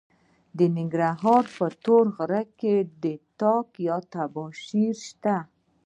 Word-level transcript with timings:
د 0.57 0.59
ننګرهار 0.75 1.43
په 1.55 1.65
تور 1.83 2.05
غره 2.15 2.41
کې 2.59 2.75
تالک 3.39 3.67
یا 3.87 3.97
تباشیر 4.13 4.95
شته. 5.07 5.35